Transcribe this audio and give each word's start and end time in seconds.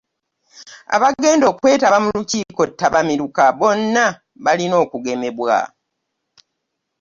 Abagenda 0.95 1.45
okwetaba 1.51 1.97
mu 2.03 2.09
lukiiko 2.15 2.63
ttabamiruka 2.69 3.43
bonna 3.59 4.05
balina 4.43 4.75
okugemebwa. 4.83 5.55